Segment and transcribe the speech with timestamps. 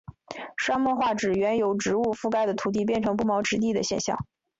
[0.57, 4.17] 沙漠化指原由植物覆盖的土地变成不毛之地的现象。